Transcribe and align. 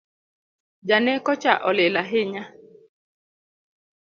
Janeko 0.87 1.31
cha 1.41 1.53
olil 1.69 1.95
ahinya 2.01 2.45